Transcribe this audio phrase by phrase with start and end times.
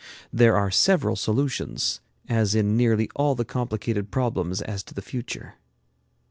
[0.33, 5.57] There are several solutions, as in nearly all the complicated problems as to the future.